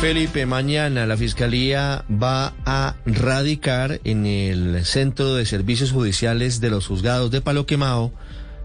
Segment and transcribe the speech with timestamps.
[0.00, 6.86] Felipe, mañana la Fiscalía va a radicar en el Centro de Servicios Judiciales de los
[6.86, 8.10] Juzgados de Palo Quemao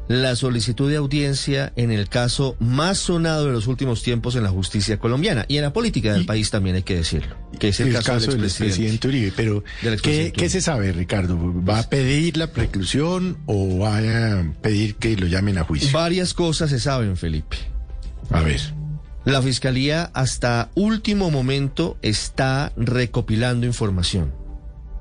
[0.08, 4.50] la solicitud de audiencia en el caso más sonado de los últimos tiempos en la
[4.50, 7.90] justicia colombiana y en la política del país también hay que decirlo, que es el,
[7.90, 9.34] el caso, caso del expresidente Uribe.
[9.36, 9.62] Pero,
[10.02, 11.38] ¿qué, qué se sabe, Ricardo?
[11.68, 15.92] ¿Va a pedir la preclusión o va a pedir que lo llamen a juicio?
[15.92, 17.58] Varias cosas se saben, Felipe.
[18.30, 18.62] A ver.
[19.26, 24.32] La Fiscalía hasta último momento está recopilando información.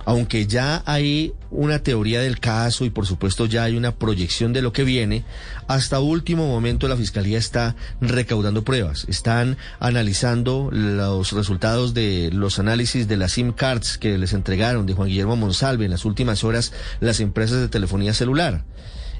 [0.07, 4.63] Aunque ya hay una teoría del caso y por supuesto ya hay una proyección de
[4.63, 5.25] lo que viene,
[5.69, 9.05] hasta último momento la Fiscalía está recaudando pruebas.
[9.09, 14.95] Están analizando los resultados de los análisis de las SIM cards que les entregaron de
[14.95, 18.65] Juan Guillermo Monsalve en las últimas horas las empresas de telefonía celular.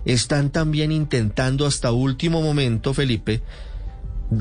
[0.07, 3.43] Están también intentando hasta último momento, Felipe,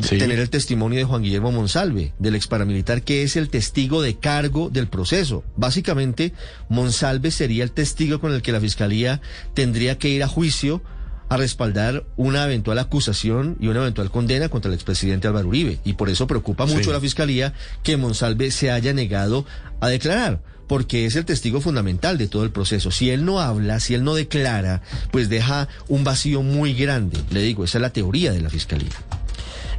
[0.02, 0.18] Sí.
[0.18, 4.16] tener el testimonio de Juan Guillermo Monsalve, del ex paramilitar, que es el testigo de
[4.16, 5.44] cargo del proceso.
[5.58, 6.34] Básicamente,
[6.70, 9.22] Monsalve sería el testigo con el que la fiscalía
[9.54, 10.82] tendría que ir a juicio
[11.30, 15.80] a respaldar una eventual acusación y una eventual condena contra el expresidente Álvaro Uribe.
[15.84, 16.90] Y por eso preocupa mucho Sí.
[16.90, 19.46] a la fiscalía que Monsalve se haya negado
[19.80, 22.90] a declarar porque es el testigo fundamental de todo el proceso.
[22.92, 27.18] Si él no habla, si él no declara, pues deja un vacío muy grande.
[27.32, 28.90] Le digo, esa es la teoría de la fiscalía.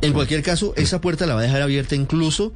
[0.06, 2.52] En cualquier caso, esa puerta la va a dejar abierta incluso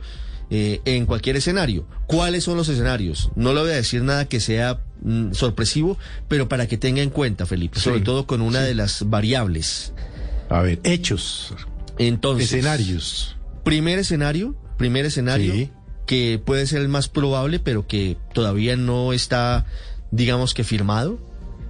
[0.50, 1.86] eh, en cualquier escenario.
[2.06, 3.30] ¿Cuáles son los escenarios?
[3.36, 7.10] No le voy a decir nada que sea mm, sorpresivo, pero para que tenga en
[7.10, 9.92] cuenta, Felipe, sobre Sí, todo con una de las variables.
[10.48, 11.52] A ver, hechos,
[11.98, 13.36] Entonces, escenarios.
[13.64, 15.70] primer escenario, primer escenario, Sí.
[16.06, 19.66] que puede ser el más probable, pero que todavía no está,
[20.10, 21.18] digamos que firmado,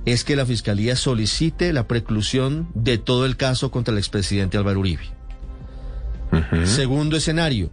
[0.05, 4.79] es que la Fiscalía solicite la preclusión de todo el caso contra el expresidente Álvaro
[4.79, 5.03] Uribe.
[6.65, 7.71] Segundo escenario,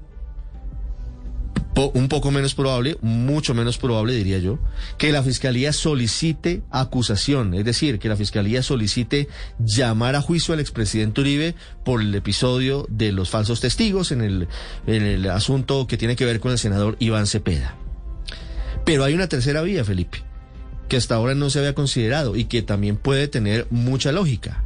[1.93, 4.59] un poco menos probable, mucho menos probable diría yo,
[4.97, 9.27] que la Fiscalía solicite acusación, es decir, que la Fiscalía solicite
[9.59, 14.47] llamar a juicio al expresidente Uribe por el episodio de los falsos testigos en el,
[14.87, 17.75] en el asunto que tiene que ver con el senador Iván Cepeda.
[18.85, 20.23] Pero hay una tercera vía, Felipe,
[20.87, 24.64] que hasta ahora no se había considerado y que también puede tener mucha lógica.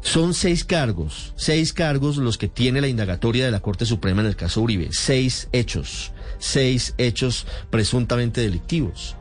[0.00, 4.28] Son seis cargos, seis cargos los que tiene la indagatoria de la Corte Suprema en
[4.28, 9.16] el caso Uribe, seis hechos, seis hechos presuntamente delictivos.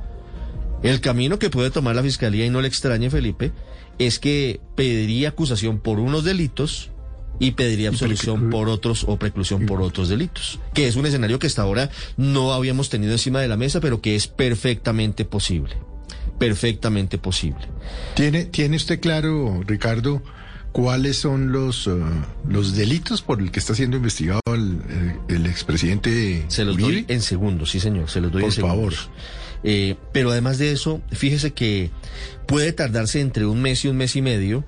[0.84, 3.52] El camino que puede tomar la Fiscalía, y no le extrañe Felipe,
[3.98, 6.92] es que pediría acusación por unos delitos
[7.40, 11.48] y pediría absolución por otros o preclusión por otros delitos, que es un escenario que
[11.48, 15.78] hasta ahora no habíamos tenido encima de la mesa, pero que es perfectamente posible,
[16.40, 17.68] perfectamente posible.
[18.16, 20.22] ¿Tiene, ¿Tiene usted claro, Ricardo,
[20.78, 21.92] cuáles son los, eh,
[22.48, 24.78] los delitos por el que está siendo investigado el,
[25.28, 26.92] el- el expresidente Se los Uribe?
[26.92, 28.96] doy en segundos, sí señor, se los doy Por en segundos.
[28.96, 29.14] favor.
[29.64, 31.90] Eh, pero además de eso, fíjese que
[32.48, 34.66] puede tardarse entre un mes y un mes y medio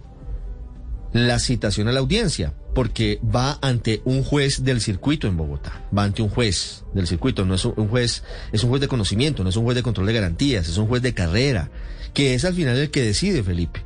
[1.13, 6.05] la citación a la audiencia, porque va ante un juez del circuito en Bogotá, va
[6.05, 9.49] ante un juez del circuito, no es un juez, es un juez de conocimiento, no
[9.51, 11.69] es un juez de control de garantías, es un juez de carrera,
[12.15, 13.81] que es al final el que decide, Felipe.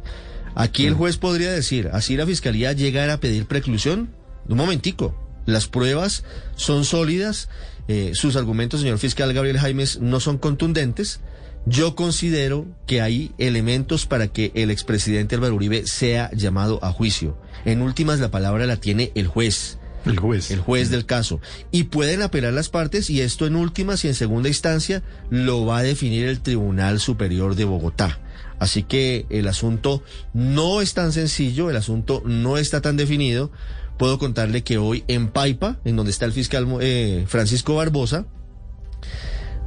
[0.56, 4.10] Aquí el juez podría decir, así la fiscalía llegara a pedir preclusión,
[4.48, 5.16] un momentico,
[5.46, 6.24] las pruebas
[6.56, 7.50] son sólidas,
[7.88, 11.20] eh, sus argumentos, señor fiscal Gabriel Jaimes, no son contundentes.
[11.66, 17.38] Yo considero que hay elementos para que el expresidente Álvaro Uribe sea llamado a juicio.
[17.66, 20.52] En últimas, la palabra la tiene el juez El juez.
[20.52, 21.40] el juez del caso.
[21.72, 25.78] Y pueden apelar las partes y esto en últimas y en segunda instancia lo va
[25.78, 28.20] a definir el Tribunal Superior de Bogotá.
[28.64, 33.52] Así que el asunto no es tan sencillo, el asunto no está tan definido.
[33.98, 38.26] Puedo contarle que hoy en Paipa, en donde está el fiscal eh, Francisco Barbosa,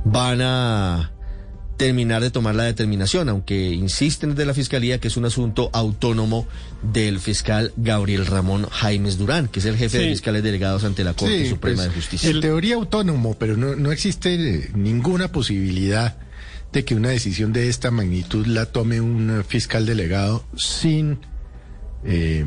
[0.06, 1.12] van a
[1.76, 6.48] terminar de tomar la determinación, aunque insisten desde la Fiscalía que es un asunto autónomo
[6.82, 11.12] del fiscal Gabriel Ramón Jaimes Durán, que es el jefe de fiscales delegados ante la
[11.12, 12.30] Corte Sí, Suprema pues, de Justicia.
[12.30, 16.16] En teoría autónomo, pero no, no existe eh, ninguna posibilidad
[16.76, 21.18] de que una decisión de esta magnitud la tome un fiscal delegado sin,
[22.04, 22.44] eh,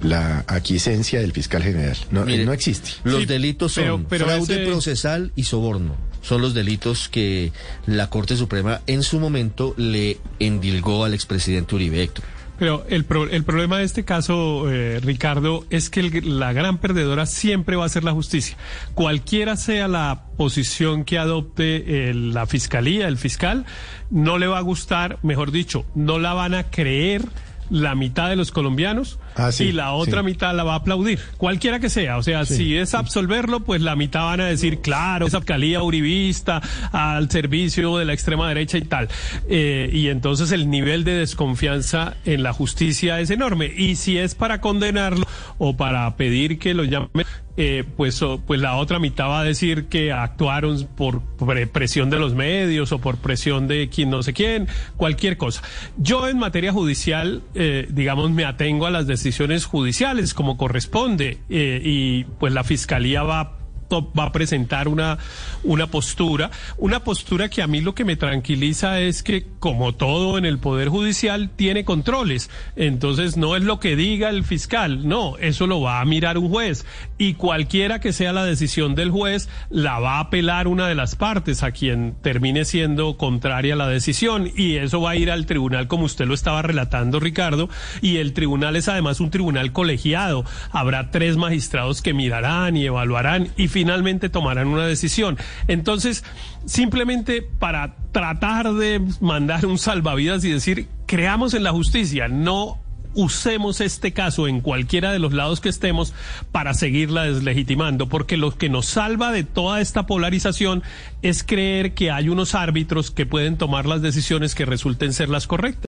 [0.00, 1.96] la aquiescencia del fiscal general.
[2.10, 2.92] No, Mire, no existe.
[3.04, 5.96] Los Sí, delitos son pero- pero fraude ese- procesal y soborno.
[6.22, 7.52] Son los delitos que
[7.86, 12.24] la Corte Suprema en su momento le endilgó al expresidente Uribe Héctor.
[12.60, 16.76] Pero el, pro- el problema de este caso, eh, Ricardo, es que el- la gran
[16.78, 18.56] perdedora siempre va a ser la justicia.
[18.94, 23.64] Cualquiera sea la posición que adopte eh, la fiscalía, el fiscal,
[24.10, 27.22] no le va a gustar, mejor dicho, no la van a creer
[27.70, 30.26] la mitad de los colombianos Ah, sí, y la otra sí.
[30.26, 32.18] mitad la va a aplaudir, cualquiera que sea.
[32.18, 36.60] O sea, si es absolverlo, pues la mitad van a decir, claro, esa fiscalía uribista
[36.92, 39.08] al servicio de la extrema derecha y tal.
[39.48, 43.72] Eh, y entonces el nivel de desconfianza en la justicia es enorme.
[43.74, 45.26] Y si es para condenarlo
[45.58, 47.26] o para pedir que lo llamen,
[47.62, 52.18] eh, pues, pues la otra mitad va a decir que actuaron por pre- presión de
[52.18, 54.66] los medios o por presión de quien no sé quién,
[54.96, 55.60] cualquier cosa.
[55.98, 61.82] Yo en materia judicial, eh, digamos, me atengo a las decisiones judiciales como corresponde eh,
[61.84, 63.58] y pues la fiscalía va
[63.90, 65.18] va a presentar una,
[65.64, 70.38] una postura, una postura que a mí lo que me tranquiliza es que, como todo
[70.38, 72.50] en el Poder Judicial, tiene controles.
[72.76, 76.48] Entonces, no es lo que diga el fiscal, no, eso lo va a mirar un
[76.48, 76.86] juez.
[77.18, 81.16] Y cualquiera que sea la decisión del juez, la va a apelar una de las
[81.16, 84.50] partes a quien termine siendo contraria a la decisión.
[84.54, 87.68] Y eso va a ir al tribunal, como usted lo estaba relatando, Ricardo.
[88.00, 90.44] Y el tribunal es además un tribunal colegiado.
[90.70, 95.38] Habrá tres magistrados que mirarán y evaluarán y finalmente tomarán una decisión.
[95.66, 96.22] Entonces,
[96.66, 102.78] simplemente para tratar de mandar un salvavidas y decir, creamos en la justicia, no
[103.14, 106.12] usemos este caso en cualquiera de los lados que estemos
[106.52, 110.82] para seguirla deslegitimando, porque lo que nos salva de toda esta polarización
[111.22, 115.46] es creer que hay unos árbitros que pueden tomar las decisiones que resulten ser las
[115.46, 115.89] correctas.